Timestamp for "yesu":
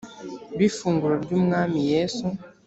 1.91-2.25